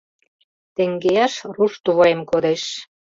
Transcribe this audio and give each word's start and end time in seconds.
Теҥгеаш 0.75 1.33
руш 1.55 1.73
тувырем 1.83 2.21
кодеш. 2.29 2.63